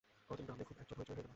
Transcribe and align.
ক 0.27 0.29
দিন 0.37 0.45
গ্রামে 0.47 0.63
খুব 0.67 0.77
একচোট 0.81 0.97
হৈচৈ 0.99 1.13
হইয়া 1.15 1.23
গেল। 1.27 1.29